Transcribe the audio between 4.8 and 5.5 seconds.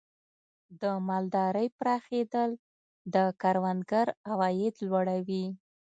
لوړوي.